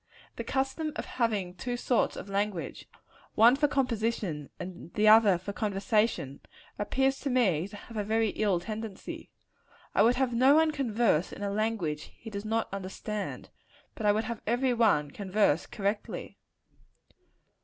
[0.35, 2.89] The custom of having two sorts of language
[3.35, 6.39] one for composition and the other for conversation
[6.79, 9.29] appears to me to have a very ill tendency.
[9.93, 13.51] I would have no one converse in a language he does not understand;
[13.93, 16.39] but I would have every one converse correctly.